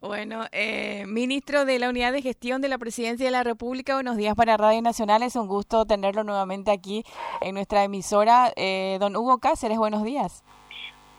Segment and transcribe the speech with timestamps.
[0.00, 4.16] Bueno, eh, ministro de la Unidad de Gestión de la Presidencia de la República, buenos
[4.16, 5.24] días para Radio Nacional.
[5.24, 7.02] Es un gusto tenerlo nuevamente aquí
[7.40, 8.52] en nuestra emisora.
[8.54, 10.44] Eh, don Hugo Cáceres, buenos días.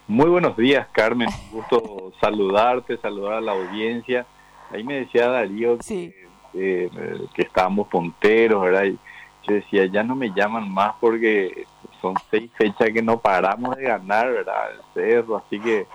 [0.08, 1.28] Muy buenos días, Carmen.
[1.52, 4.26] Un gusto saludarte, saludar a la audiencia.
[4.72, 6.90] Ahí me decía Darío que, eh,
[7.34, 8.86] que estábamos punteros, ¿verdad?
[8.86, 8.98] Y
[9.46, 11.66] yo decía, ya no me llaman más porque
[12.00, 14.72] son seis fechas que no paramos de ganar, ¿verdad?
[14.72, 15.86] El cerro, así que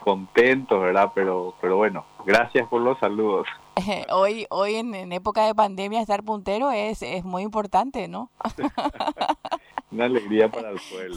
[0.00, 1.12] contentos, ¿verdad?
[1.14, 3.46] Pero, pero bueno, gracias por los saludos.
[4.10, 8.30] Hoy, hoy en, época de pandemia estar puntero es, es muy importante, ¿no?
[9.90, 11.16] Una alegría para el pueblo,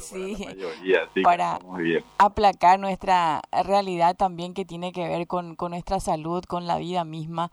[1.23, 6.43] para la mayoría, aplacar nuestra realidad también que tiene que ver con, con nuestra salud,
[6.43, 7.51] con la vida misma.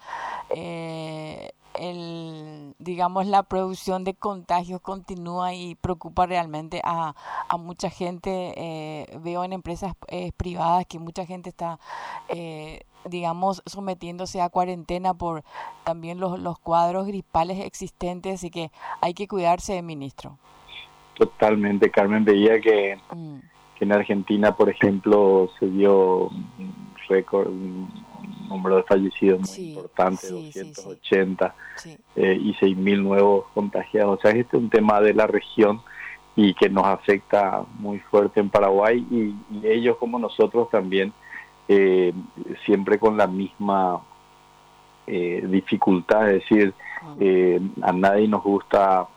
[0.50, 7.14] Eh, el, digamos, la producción de contagios continúa y preocupa realmente a,
[7.48, 8.54] a mucha gente.
[8.56, 11.78] Eh, veo en empresas eh, privadas que mucha gente está,
[12.28, 15.44] eh, digamos, sometiéndose a cuarentena por
[15.84, 20.38] también los, los cuadros gripales existentes, así que hay que cuidarse, ministro.
[21.14, 22.24] Totalmente, Carmen.
[22.24, 23.36] Veía que, mm.
[23.78, 26.30] que en Argentina, por ejemplo, se dio
[27.08, 27.50] récord,
[28.48, 31.54] número de fallecidos muy importante, 280
[32.16, 34.18] eh, y 6.000 nuevos contagiados.
[34.18, 35.80] O sea, este es un tema de la región
[36.34, 39.34] y que nos afecta muy fuerte en Paraguay y,
[39.66, 41.12] ellos como nosotros también
[41.68, 42.12] eh,
[42.64, 44.00] siempre con la misma
[45.06, 47.88] eh, dificultad, es decir, ah.
[47.88, 49.08] a nadie nos gusta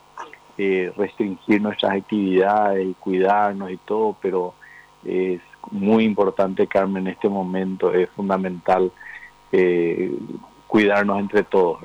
[0.98, 4.54] restringir nuestras actividades y cuidarnos y todo, pero
[5.06, 5.40] es
[5.72, 8.92] muy importante, Carmen, en este momento es fundamental
[9.52, 10.12] eh,
[10.68, 11.80] cuidarnos entre todos.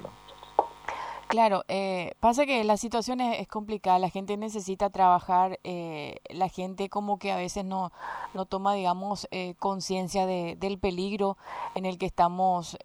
[1.35, 6.89] Claro, eh, pasa que la situación es, complicada, la gente necesita trabajar, eh, la gente
[6.89, 7.91] como que a veces no,
[8.35, 11.37] no toma, digamos, eh, conciencia de, del peligro
[11.75, 12.79] en el que estamos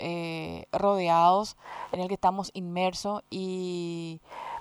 [0.71, 1.57] rodeados,
[1.91, 4.19] en el que estamos inmersos y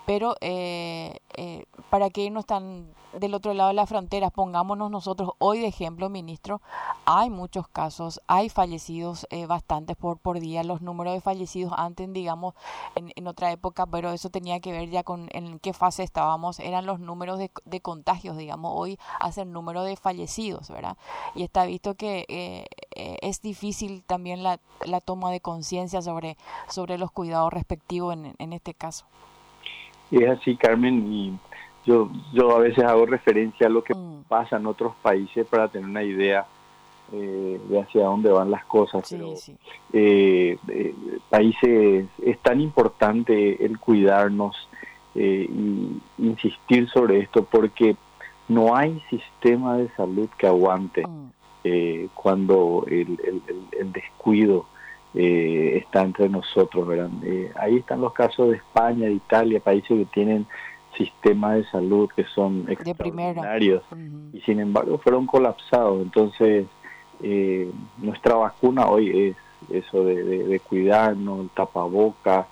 [0.09, 5.33] pero eh, eh, para que no están del otro lado de la frontera, pongámonos nosotros
[5.37, 6.63] hoy de ejemplo, ministro,
[7.05, 12.55] hay muchos casos, hay fallecidos eh, bastantes por, día, los números de fallecidos antes, digamos,
[12.95, 16.87] en, otra época, pero eso tenía que ver ya con en qué fase estábamos, eran
[16.87, 20.97] los números de, de contagios, digamos, hoy hacen número de fallecidos, ¿verdad?
[21.35, 22.67] Y está visto que eh,
[23.21, 28.73] es difícil también la, la toma de conciencia sobre, sobre los cuidados respectivos en este
[28.73, 29.05] caso.
[30.11, 31.39] Es así, Carmen, y
[31.85, 34.25] yo, yo a veces hago referencia a lo que mm.
[34.29, 36.47] pasa en otros países para tener una idea
[37.13, 39.07] eh, de hacia dónde van las cosas.
[39.09, 39.33] pero
[39.93, 40.95] eh, eh,
[41.31, 44.69] países es tan importante el cuidarnos
[45.15, 47.97] eh, y insistir sobre esto porque
[48.49, 52.09] no hay sistema de salud que aguante mm.
[52.15, 53.43] cuando el, el,
[53.79, 54.67] el descuido
[55.15, 56.87] eh, está entre nosotros.
[56.87, 57.11] ¿verdad?
[57.25, 60.47] Eh, ahí están los casos de España, de Italia, países que tienen
[60.97, 63.83] sistemas de salud que son extraordinarios
[64.33, 66.03] y sin embargo fueron colapsados.
[66.03, 66.67] Entonces,
[67.23, 69.37] eh, nuestra vacuna hoy es
[69.71, 72.47] eso de, de, cuidarnos, el tapaboca,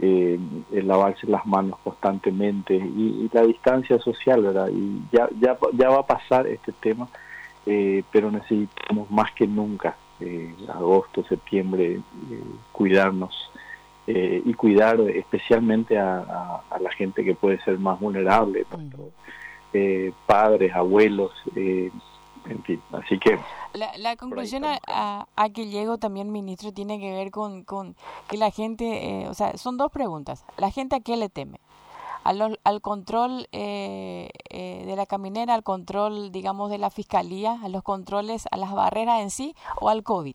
[0.00, 0.38] eh,
[0.72, 4.68] el lavarse las manos constantemente y, la distancia social, ¿verdad?
[4.72, 7.08] Y ya, ya, ya va a pasar este tema,
[7.66, 12.42] eh, pero necesitamos más que nunca eh, agosto, septiembre, eh,
[12.72, 13.50] cuidarnos
[14.06, 18.66] eh, y cuidar especialmente a, la gente que puede ser más vulnerable,
[20.26, 23.38] padres, abuelos, en fin, así que...
[23.74, 27.94] La, conclusión a, que llego también, ministro, tiene que ver con, con
[28.28, 30.44] que la gente, o sea, son dos preguntas.
[30.56, 31.60] ¿La gente a qué le teme?
[32.28, 37.68] Al, al control eh, eh, de la caminera, al control, digamos, de la fiscalía, a
[37.70, 40.34] los controles, a las barreras en sí o al COVID?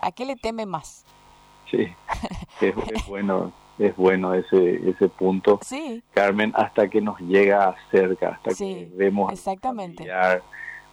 [0.00, 1.04] ¿A qué le teme más?
[1.68, 1.88] Sí,
[2.60, 2.74] es,
[3.08, 6.04] bueno, es bueno ese, ese punto, sí.
[6.12, 10.06] Carmen, hasta que nos llega cerca, hasta que vemos exactamente.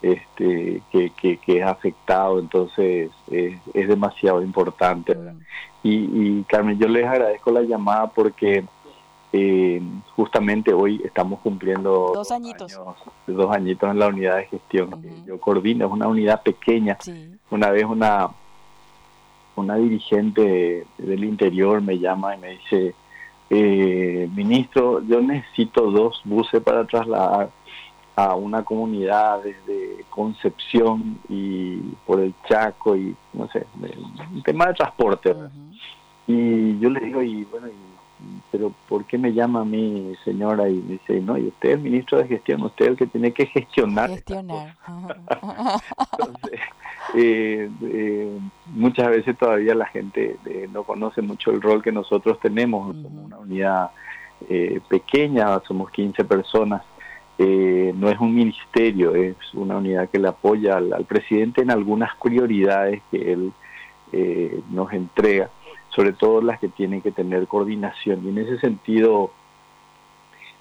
[0.01, 5.13] este, que, que, que, es afectado, entonces es, es demasiado importante.
[5.13, 5.39] Mm.
[5.83, 5.93] Y,
[6.39, 8.65] y Carmen, yo les agradezco la llamada porque
[9.33, 9.81] eh,
[10.15, 12.79] justamente hoy estamos cumpliendo dos añitos.
[13.27, 16.97] dos añitos en la unidad de gestión que yo coordino, es una unidad pequeña.
[17.49, 18.29] Una vez una
[19.55, 22.95] una dirigente del interior me llama y me dice,
[23.49, 27.51] eh, ministro, yo necesito dos buses para trasladar
[28.15, 33.65] a una comunidad desde Concepción y por el Chaco y no sé,
[34.33, 35.35] un tema de transporte.
[36.27, 37.90] Y yo le digo, y bueno, y
[38.51, 40.69] pero ¿por qué me llama a mí, señora?
[40.69, 43.07] Y me dice, no, y usted es el ministro de gestión, usted es el que
[43.07, 44.09] tiene que gestionar.
[44.09, 44.75] Gestionar.
[46.11, 46.59] Entonces,
[47.15, 52.39] eh, eh, muchas veces todavía la gente eh, no conoce mucho el rol que nosotros
[52.39, 52.95] tenemos.
[52.95, 53.91] Somos una unidad
[54.89, 56.81] pequeña, somos 15 personas.
[57.37, 63.01] no es un ministerio, es una unidad que le apoya al presidente en algunas prioridades
[63.11, 63.53] que él
[64.71, 65.49] nos entrega
[65.95, 68.25] sobre todo las que tienen que tener coordinación.
[68.25, 69.31] Y en ese sentido,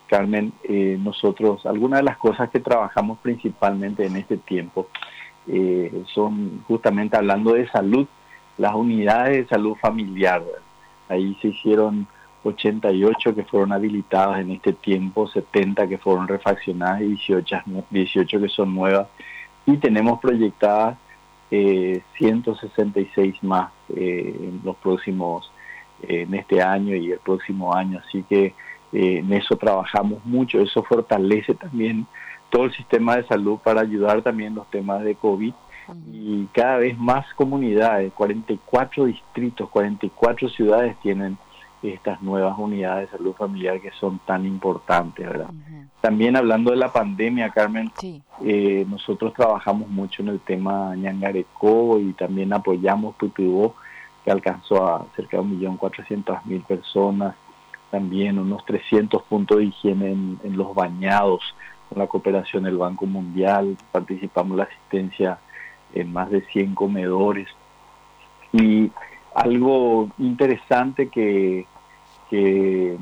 [0.08, 4.88] Carmen, eh, nosotros, algunas de las cosas que trabajamos principalmente en este tiempo
[5.46, 8.06] eh, son justamente hablando de salud,
[8.58, 10.42] las unidades de salud familiar.
[11.08, 12.06] Ahí se hicieron
[12.44, 18.48] 88 que fueron habilitadas en este tiempo, 70 que fueron refaccionadas y 18, 18 que
[18.48, 19.08] son nuevas.
[19.66, 20.98] Y tenemos proyectadas
[21.50, 25.50] eh, 166 más eh, en los próximos,
[26.02, 28.00] eh, en este año y el próximo año.
[28.06, 28.54] Así que
[28.92, 32.06] eh, en eso trabajamos mucho, eso fortalece también
[32.50, 35.54] todo el sistema de salud para ayudar también los temas de COVID.
[36.12, 41.36] Y cada vez más comunidades, 44 distritos, 44 ciudades tienen
[41.82, 45.50] estas nuevas unidades de salud familiar que son tan importantes, ¿verdad?
[46.00, 47.90] También hablando de la pandemia, Carmen,
[48.42, 53.74] eh, nosotros trabajamos mucho en el tema ñangareco y también apoyamos Pupibó,
[54.24, 57.34] que alcanzó a cerca de 1.400.000 personas,
[57.90, 61.42] también unos 300 puntos de higiene en, los bañados,
[61.88, 65.38] con la cooperación del Banco Mundial, participamos en la asistencia
[65.94, 67.48] en más de 100 comedores.
[68.52, 68.90] Y
[69.34, 71.66] algo interesante que,
[72.30, 72.96] que,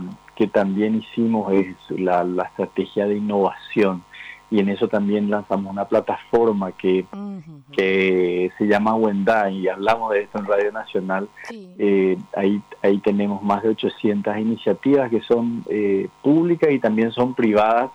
[0.52, 4.02] también hicimos es la, estrategia de innovación.
[4.50, 7.04] Y en eso también lanzamos una plataforma que,
[7.72, 11.28] que se llama Wendai y hablamos de esto en Radio Nacional.
[11.50, 17.34] Eh, ahí, ahí tenemos más de 800 iniciativas que son eh, públicas y también son
[17.34, 17.90] privadas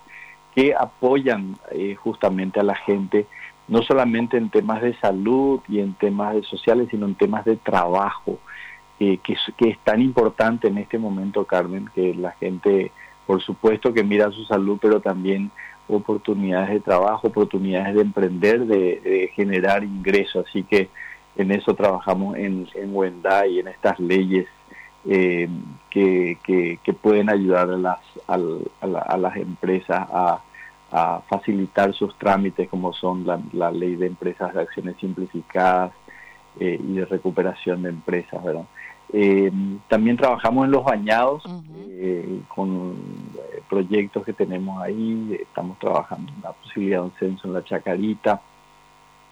[0.53, 3.25] que apoyan eh, justamente a la gente
[3.68, 7.56] no solamente en temas de salud y en temas de sociales, sino en temas de
[7.56, 8.39] trabajo,
[8.98, 12.92] que, es tan importante en este momento, Carmen, que la gente,
[13.25, 15.51] por supuesto que mira su salud, pero también
[15.88, 20.45] oportunidades de trabajo, oportunidades de emprender, de, generar ingresos.
[20.48, 20.90] Así que
[21.36, 22.94] en eso trabajamos en, en
[23.50, 24.48] y en estas leyes
[25.06, 25.50] eh,
[25.90, 30.42] que, que, pueden ayudar a las, a las empresas a
[30.94, 35.92] a facilitar sus trámites como son la, ley de empresas de acciones simplificadas
[36.60, 38.66] eh, y de recuperación de empresas, ¿verdad?
[39.13, 39.51] Eh,
[39.88, 41.44] también trabajamos en los bañados
[41.88, 42.95] eh, con
[43.69, 48.42] proyectos que tenemos ahí, estamos trabajando en la posibilidad de un censo en la Chacarita,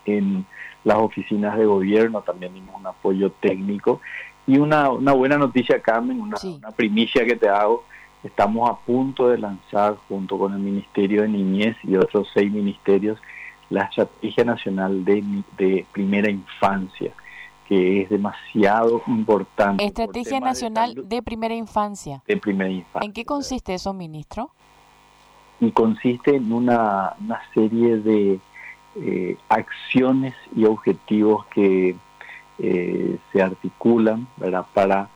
[0.05, 0.45] en
[0.83, 4.01] las oficinas de gobierno también dimos un apoyo técnico.
[4.47, 7.83] Y una, una buena noticia, Carmen, una, una primicia que te hago,
[8.23, 13.19] Estamos a punto de lanzar, junto con el Ministerio de Niñez y otros seis ministerios,
[13.71, 15.23] la Estrategia Nacional de,
[15.57, 17.13] de Primera Infancia,
[17.71, 19.85] que es demasiado importante.
[19.85, 22.21] Estrategia Nacional de, Primera Infancia.
[22.27, 23.07] De Primera Infancia.
[23.07, 24.51] ¿En qué consiste eso, ministro?
[25.61, 28.41] Y consiste en una, una serie de
[28.97, 31.95] eh, acciones y objetivos que
[32.59, 34.65] eh, se articulan ¿verdad?
[34.73, 35.07] para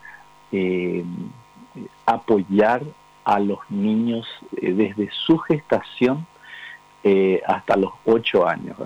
[0.50, 1.04] eh,
[2.06, 2.84] apoyar
[3.24, 4.26] a los niños
[4.56, 6.26] eh, desde su gestación
[7.08, 8.76] eh, hasta los 8 años.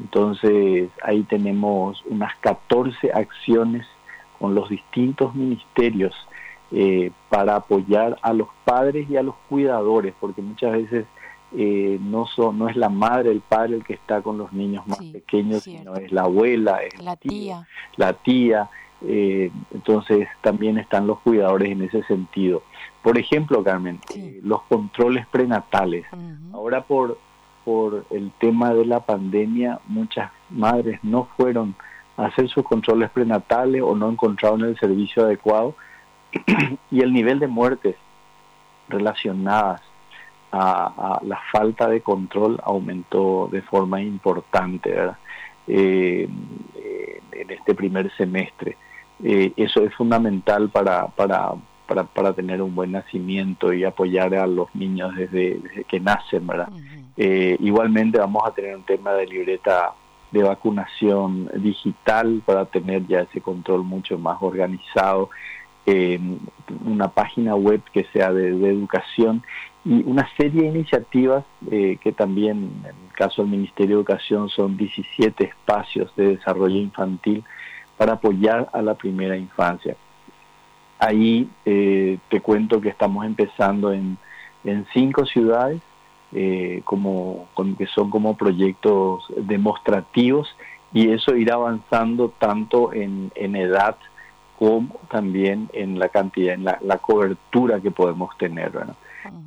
[0.00, 3.86] Entonces ahí tenemos unas 14 acciones
[4.38, 6.14] con los distintos ministerios
[6.72, 11.06] eh, para apoyar a los padres y a los cuidadores, porque muchas veces
[11.52, 14.98] no, son, no es la madre, el padre el que está con los niños más
[14.98, 17.66] pequeños, sino es la abuela, es la tía.
[17.96, 18.68] La tía
[19.02, 22.62] eh, entonces también están los cuidadores en ese sentido.
[23.02, 26.06] Por ejemplo, Carmen, eh, los controles prenatales.
[26.52, 27.18] Ahora por,
[27.66, 31.74] por el tema de la pandemia, muchas madres no fueron
[32.16, 35.74] a hacer sus controles prenatales o no encontraron el servicio adecuado
[36.92, 37.96] y el nivel de muertes
[38.88, 39.82] relacionadas
[40.52, 44.94] a, la falta de control aumentó de forma importante
[45.66, 46.28] eh,
[47.32, 48.76] en este primer semestre.
[49.24, 51.54] Eh, eso es fundamental para, para,
[51.88, 56.68] para, para, tener un buen nacimiento y apoyar a los niños desde, que nacen, ¿verdad?
[57.16, 59.94] Eh, igualmente vamos a tener un tema de libreta
[60.30, 65.30] de vacunación digital para tener ya ese control mucho más organizado,
[65.86, 66.18] eh,
[66.84, 69.42] una página web que sea de, educación
[69.84, 74.76] y una serie de iniciativas que también en el caso del Ministerio de Educación son
[74.76, 77.44] 17 espacios de desarrollo infantil
[77.96, 79.96] para apoyar a la primera infancia.
[80.98, 84.18] Ahí te cuento que estamos empezando en,
[84.64, 85.80] en cinco ciudades,
[86.84, 90.54] como, que son como proyectos demostrativos
[90.92, 93.96] y eso irá avanzando tanto en, en edad
[94.58, 98.72] como también en la cantidad, en la, cobertura que podemos tener.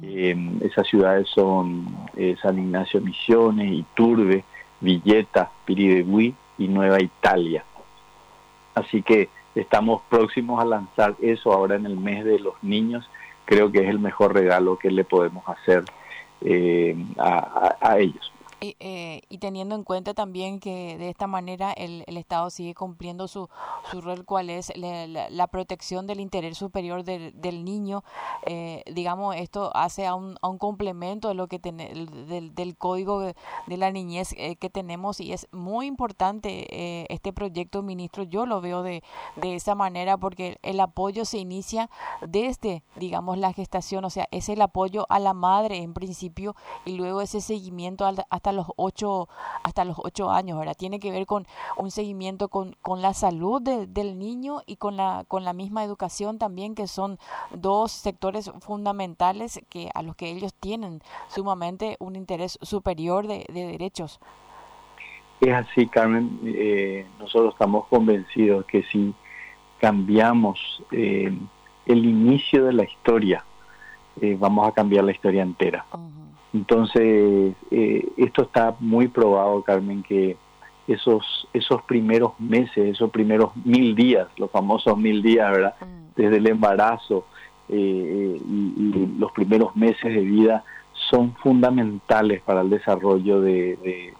[0.01, 4.43] Em, esas ciudades son eh, San Ignacio Misiones, Iturbe,
[4.81, 7.63] Villeta, Piribebuy y Nueva Italia.
[8.75, 13.09] Así que estamos próximos a lanzar eso ahora en el mes de los niños.
[13.45, 15.85] Creo que es el mejor regalo que le podemos hacer
[16.41, 18.31] eh, a ellos.
[18.61, 23.47] Eh, y teniendo en cuenta también que de esta manera el, Estado sigue cumpliendo su,
[23.89, 28.03] su rol, cual es la, protección del interés superior del, niño,
[28.45, 33.21] eh, digamos, esto hace a un, a un complemento de lo que del, del, código
[33.21, 33.35] de,
[33.77, 38.83] la niñez eh, que tenemos y es muy importante este proyecto, ministro, yo lo veo
[38.83, 39.01] de,
[39.37, 41.89] de esa manera porque el apoyo se inicia
[42.21, 46.97] desde, digamos, la gestación, o sea, es el apoyo a la madre en principio y
[46.97, 49.27] luego ese seguimiento hasta los ocho,
[49.63, 50.75] hasta los ocho años, ¿verdad?
[50.77, 51.45] Tiene que ver con
[51.77, 56.37] un seguimiento con, con la salud del niño y con la, con la misma educación
[56.37, 57.19] también, que son
[57.51, 64.19] dos sectores fundamentales que, a los que ellos tienen sumamente un interés superior de, derechos.
[65.41, 66.39] Es así, Carmen.
[66.43, 69.13] Eh, nosotros estamos convencidos que si
[69.79, 71.31] cambiamos eh,
[71.85, 73.43] el inicio de la historia,
[74.21, 75.85] eh, vamos a cambiar la historia entera.
[76.53, 80.35] Entonces, eh, esto está muy probado, Carmen, que
[80.87, 85.75] esos, esos primeros meses, esos primeros mil días, los famosos mil días, ¿verdad?
[85.79, 86.13] Mm.
[86.15, 87.25] Desde el embarazo
[87.69, 90.63] eh, y, los primeros meses de vida
[91.11, 94.13] son fundamentales para el desarrollo de,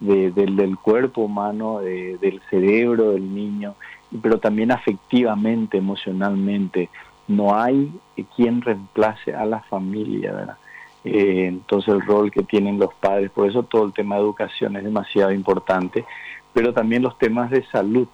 [0.00, 3.74] del, cuerpo humano, del cerebro del niño,
[4.22, 6.88] pero también afectivamente, emocionalmente.
[7.28, 7.92] No hay
[8.36, 10.56] quien reemplace a la familia, ¿verdad?
[11.04, 14.76] Eh, entonces el rol que tienen los padres, por eso todo el tema de educación
[14.76, 16.04] es demasiado importante,
[16.52, 18.06] pero también los temas de salud.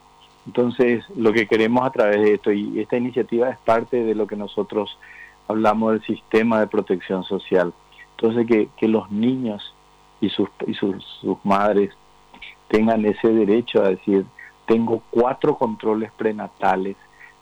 [0.47, 4.27] Entonces lo que queremos a través de esto, y esta iniciativa es parte de lo
[4.27, 4.99] que nosotros
[5.47, 7.73] hablamos del sistema de protección social,
[8.17, 9.75] entonces que, que los niños
[10.21, 11.91] y, sus, y sus, sus madres
[12.69, 14.25] tengan ese derecho a decir,
[14.67, 16.97] tengo cuatro controles prenatales,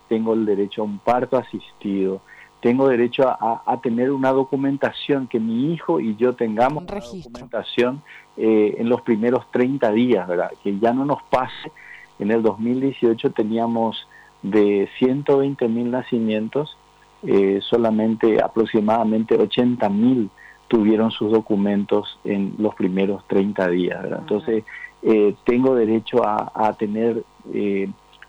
[0.09, 2.21] tengo el derecho a un parto asistido,
[2.67, 8.03] tengo derecho a, tener una documentación, que mi hijo y yo tengamos una documentación
[8.37, 10.51] eh, en los primeros 30 días, ¿verdad?
[10.65, 11.71] Que ya no nos pase.
[12.19, 14.09] En el 2018 teníamos
[14.43, 16.77] de 120 mil nacimientos,
[17.23, 20.29] eh, solamente aproximadamente 80 mil
[20.67, 24.19] tuvieron sus documentos en los primeros 30 días, ¿verdad?
[24.23, 24.65] Entonces,
[25.05, 27.23] eh, tengo derecho a, a tener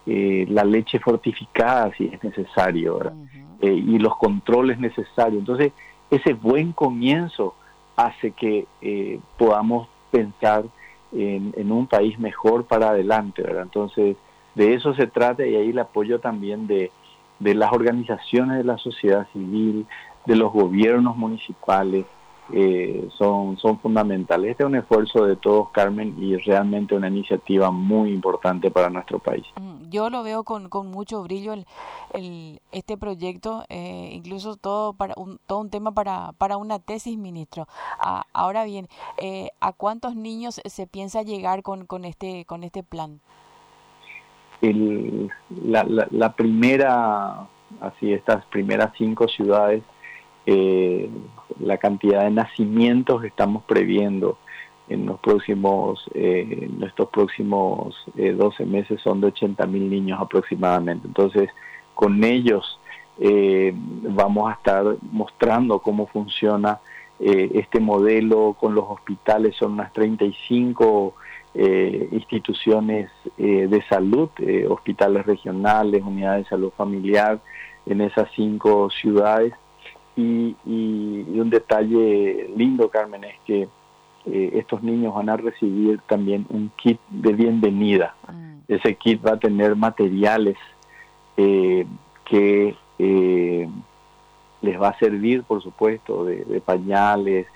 [0.05, 3.13] la leche fortificada si es necesario, ¿verdad?
[3.59, 5.39] Eh, y los controles necesarios.
[5.39, 5.71] Entonces,
[6.11, 7.55] ese buen comienzo
[7.95, 10.65] hace que eh, podamos pensar
[11.11, 13.63] en, un país mejor para adelante, ¿verdad?
[13.63, 14.15] Entonces,
[14.53, 16.91] de eso se trata y ahí el apoyo también de,
[17.39, 19.87] de las organizaciones de la sociedad civil,
[20.27, 22.05] de los gobiernos municipales,
[22.53, 24.51] eh, son, son fundamentales.
[24.51, 29.19] Este es un esfuerzo de todos, Carmen, y realmente una iniciativa muy importante para nuestro
[29.19, 29.45] país.
[29.59, 35.13] Mm, yo lo veo con, con mucho brillo el, este proyecto, eh, incluso todo para
[35.17, 37.67] un, todo un tema para, para una tesis, ministro.
[37.99, 38.87] Ah, ahora bien,
[39.17, 43.19] eh, ¿a cuántos niños se piensa llegar con, con, este, con este plan?
[44.61, 47.47] El, la, la, la primera,
[47.81, 49.83] así estas primeras cinco ciudades,
[50.45, 51.09] eh,
[51.59, 54.37] la cantidad de nacimientos que estamos previendo
[54.89, 56.69] en los próximos, eh,
[57.11, 61.07] próximos 12 eh, meses son de 80 mil niños aproximadamente.
[61.07, 61.49] Entonces,
[61.93, 62.79] con ellos
[63.19, 66.79] eh, vamos a estar mostrando cómo funciona
[67.19, 71.15] este modelo con los hospitales, son unas 35
[72.11, 74.29] instituciones de salud,
[74.69, 77.39] hospitales regionales, unidades de salud familiar
[77.87, 79.55] en esas cinco ciudades
[80.17, 83.67] y, un detalle lindo, Carmen, es que
[84.25, 88.15] eh, estos niños van a recibir también un kit de bienvenida.
[88.31, 88.57] Mm.
[88.67, 90.57] Ese kit va a tener materiales
[91.37, 91.85] eh,
[92.25, 93.69] que eh,
[94.61, 97.47] les va a servir, por supuesto, de, pañales,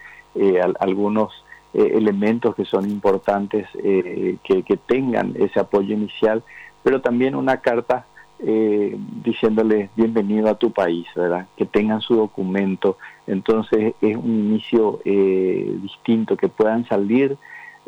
[0.80, 1.34] algunos
[1.74, 6.42] elementos que son importantes que, que tengan ese apoyo inicial,
[6.84, 8.06] pero también una carta
[8.44, 11.48] eh, diciéndoles bienvenido a tu país, ¿verdad?
[11.56, 12.98] Que tengan su documento.
[13.28, 17.38] Entonces es un inicio eh, distinto, que puedan salir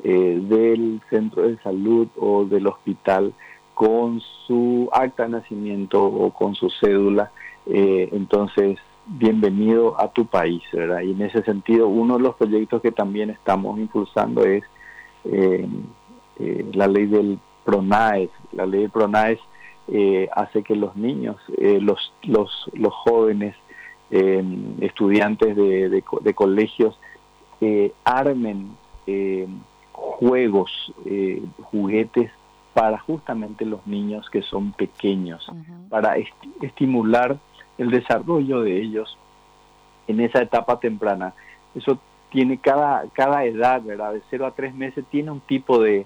[0.04, 3.34] eh, del centro de salud o del hospital
[3.74, 7.32] con su acta de nacimiento o con su cédula.
[7.66, 11.02] Eh, entonces, bienvenido a tu país, ¿verdad?
[11.02, 14.64] Y en ese sentido, uno de los proyectos que también estamos impulsando es
[15.26, 15.68] eh,
[16.40, 18.30] eh, la ley del PRONAES.
[18.52, 19.40] La ley del PRONAES
[20.34, 23.56] hace que los niños, los, los, los jóvenes,
[24.10, 27.00] estudiantes de, de colegios,
[28.04, 28.78] armen
[29.92, 30.94] juegos,
[31.64, 32.32] juguetes
[32.74, 35.48] para justamente los niños que son pequeños,
[35.90, 36.16] para
[36.62, 37.38] estimular
[37.78, 39.18] el desarrollo de ellos
[40.08, 41.34] en esa etapa temprana.
[41.76, 42.00] Eso
[42.32, 44.14] tiene cada, cada edad, ¿verdad?
[44.14, 46.06] De 0 a 3 meses tiene un tipo de,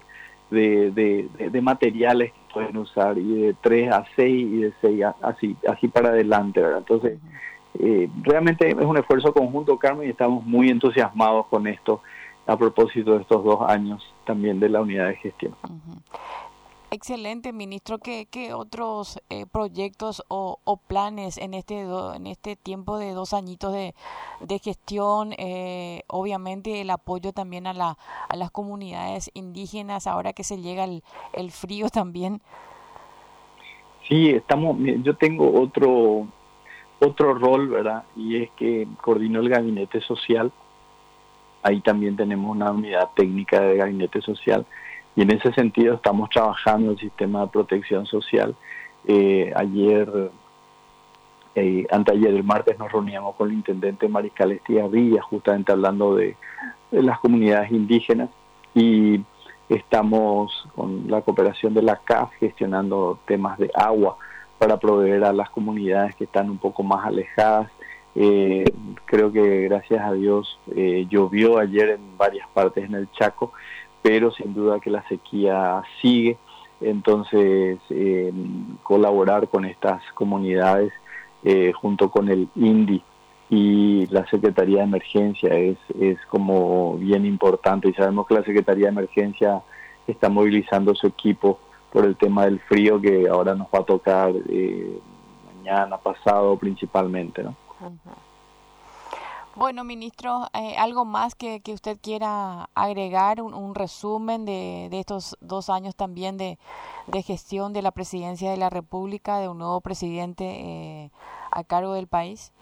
[0.50, 5.56] de, materiales que pueden usar y de 3 a 6 y de 6 a, así,
[5.68, 6.78] así para adelante, ¿verdad?
[6.78, 7.18] Entonces,
[7.78, 12.00] eh, realmente es un esfuerzo conjunto, Carmen, y estamos muy entusiasmados con esto
[12.46, 15.54] a propósito de estos dos años también de la unidad de gestión.
[16.90, 17.98] Excelente, ministro.
[17.98, 23.34] ¿Qué, qué otros eh, proyectos o, o, planes en este en este tiempo de dos
[23.34, 23.94] añitos de,
[24.40, 25.34] de gestión?
[25.36, 27.98] Eh, obviamente el apoyo también a, la,
[28.30, 31.02] a las comunidades indígenas ahora que se llega el,
[31.34, 32.40] el frío también.
[34.08, 34.78] Sí, estamos.
[35.02, 36.26] Yo tengo otro
[37.00, 38.04] otro rol, ¿verdad?
[38.16, 40.50] Y es que coordino el gabinete social.
[41.62, 44.64] Ahí también tenemos una unidad técnica de gabinete social
[45.18, 48.54] y en ese sentido estamos trabajando el sistema de protección social.
[49.04, 50.30] Eh, ayer,
[51.56, 56.36] eh, anteayer, el martes, nos reuníamos con el intendente Mariscal Estigarrilla, justamente hablando de,
[56.92, 58.30] las comunidades indígenas
[58.76, 59.20] y
[59.68, 64.18] estamos con la cooperación de la CAF gestionando temas de agua
[64.56, 67.68] para proveer a las comunidades que están un poco más alejadas.
[68.14, 68.64] Eh,
[69.04, 70.60] creo que gracias a Dios
[71.10, 73.52] llovió ayer en varias partes en el Chaco
[74.02, 76.36] pero sin duda que la sequía sigue,
[76.80, 78.32] entonces eh,
[78.82, 80.92] colaborar con estas comunidades
[81.44, 83.02] eh, junto con el INDI
[83.50, 88.86] y la Secretaría de Emergencia es, es como bien importante y sabemos que la Secretaría
[88.86, 89.62] de Emergencia
[90.06, 91.58] está movilizando su equipo
[91.92, 94.98] por el tema del frío que ahora nos va a tocar eh,
[95.54, 97.42] mañana, pasado principalmente.
[97.42, 97.54] ¿no?
[99.58, 103.42] Bueno, ministro, eh, ¿algo más que, que, usted quiera agregar?
[103.42, 106.58] Un, resumen de, de, estos dos años también de,
[107.08, 111.10] de, gestión de la presidencia de la República, de un nuevo presidente eh,
[111.50, 112.52] a cargo del país.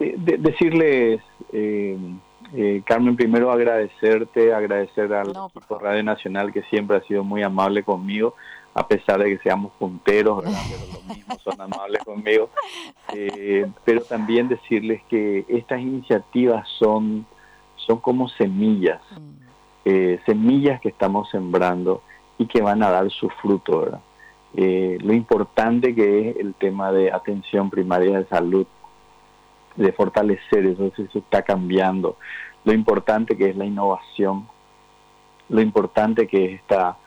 [0.00, 1.96] decirles, eh,
[2.84, 5.32] Carmen, primero agradecerte, agradecer al
[5.80, 8.34] Radio Nacional que siempre ha sido muy amable conmigo
[8.76, 12.50] a pesar de que seamos punteros, pero son amables conmigo.
[13.14, 17.24] Eh, pero también decirles que estas iniciativas son,
[17.76, 19.46] son como semillas, mm.
[19.86, 22.02] eh, semillas que estamos sembrando
[22.36, 23.98] y que van a dar su fruto.
[24.54, 28.66] Eh, lo importante que es el tema de atención primaria de salud,
[29.74, 32.18] de fortalecer eso, eso está cambiando.
[32.64, 34.46] Lo importante que es la innovación,
[35.48, 36.98] lo importante que es esta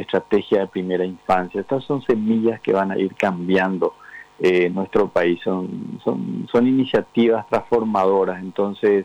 [0.00, 1.60] estrategia de primera infancia.
[1.60, 3.94] Estas son semillas que van a ir cambiando
[4.40, 9.04] eh, nuestro país, son, son, son iniciativas transformadoras, entonces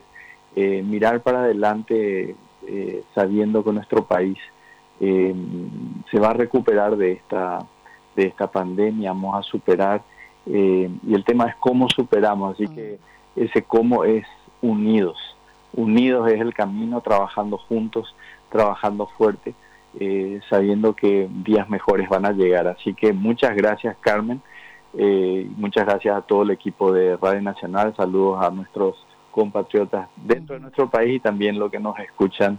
[0.54, 4.38] eh, mirar para adelante eh, sabiendo que nuestro país
[5.00, 5.34] eh,
[6.10, 7.66] se va a recuperar de esta,
[8.14, 10.02] de esta pandemia, vamos a superar,
[10.46, 12.98] y el tema es cómo superamos, así que
[13.34, 14.26] ese cómo es
[14.60, 15.16] unidos,
[15.72, 18.14] unidos es el camino, trabajando juntos,
[18.50, 19.54] trabajando fuerte
[20.00, 22.66] eh, sabiendo que días mejores van a llegar.
[22.66, 24.40] Así que muchas gracias Carmen,
[24.96, 28.96] eh, muchas gracias a todo el equipo de Radio Nacional, saludos a nuestros
[29.30, 32.58] compatriotas dentro de nuestro país y también los que nos escuchan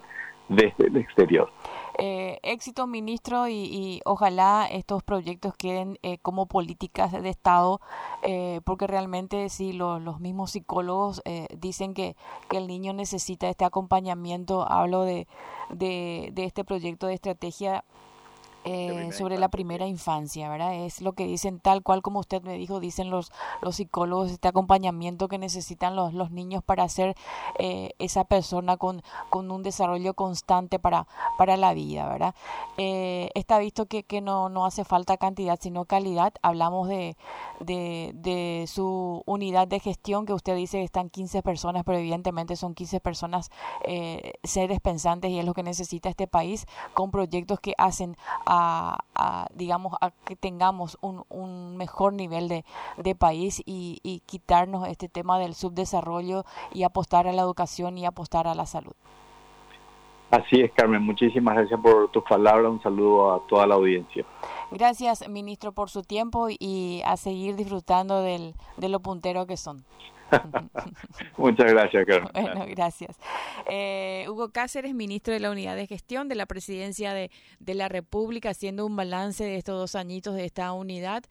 [0.50, 1.50] desde el exterior.
[1.98, 7.80] Eh, éxito, ministro, y, ojalá estos proyectos queden eh, como políticas de Estado,
[8.24, 11.22] eh, porque realmente sí, los mismos psicólogos
[11.58, 12.16] dicen que,
[12.52, 14.70] el niño necesita este acompañamiento.
[14.70, 15.28] Hablo de
[16.36, 17.84] este proyecto de estrategia
[18.68, 20.74] eh, sobre la primera infancia, ¿verdad?
[20.74, 24.48] Es lo que dicen tal cual como usted me dijo, dicen los, los psicólogos, este
[24.48, 27.16] acompañamiento que necesitan los, los niños para ser
[27.60, 31.06] eh, esa persona con, con un desarrollo constante para,
[31.38, 32.34] para la vida, ¿verdad?
[32.78, 36.34] Eh, está visto que, que no, no hace falta cantidad, sino calidad.
[36.42, 37.18] Hablamos de,
[37.60, 42.56] de, de su unidad de gestión, que usted dice que están 15 personas, pero evidentemente
[42.56, 43.52] son 15 personas
[44.44, 48.55] seres pensantes y es lo que necesita este país, con proyectos que hacen a,
[49.54, 52.66] digamos, a que tengamos un, un mejor nivel de,
[52.98, 58.06] de país y, y, quitarnos este tema del subdesarrollo y apostar a la educación y
[58.06, 58.94] apostar a la salud.
[60.32, 61.02] Así es, Carmen.
[61.02, 62.72] Muchísimas gracias por tus palabras.
[62.72, 64.26] Un saludo a toda la audiencia.
[64.72, 69.86] Gracias, ministro, por su tiempo y a seguir disfrutando del, de lo puntero que son.
[71.38, 72.32] Muchas gracias, Carmen.
[72.34, 73.18] Bueno, gracias.
[73.70, 78.50] Eh, Hugo Cáceres, ministro de la Unidad de Gestión de la Presidencia de, la República,
[78.50, 81.24] haciendo un balance de estos dos añitos de esta unidad.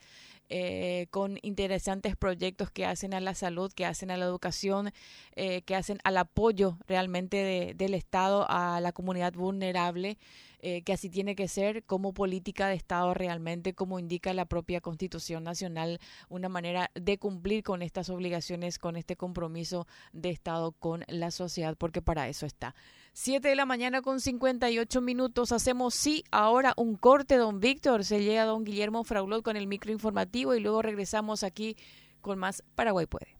[0.50, 4.92] Eh, con interesantes proyectos que hacen a la salud, que hacen a la educación,
[5.37, 10.18] eh, que hacen al apoyo realmente del Estado a la comunidad vulnerable.
[10.66, 14.81] Eh, que así tiene que ser como política de Estado realmente, como indica la propia
[14.81, 15.98] Constitución Nacional,
[16.31, 21.77] una manera de cumplir con estas obligaciones, con este compromiso de Estado con la sociedad,
[21.77, 22.74] porque para eso está.
[23.12, 25.53] Siete de la mañana con 58 minutos.
[25.53, 28.03] Hacemos sí ahora un corte, don Víctor.
[28.03, 31.77] Se llega don Guillermo Fraulot con el micro informativo y luego regresamos aquí
[32.22, 33.37] con más Paraguay Puede.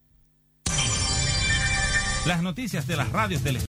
[2.27, 3.57] Las noticias de las radios del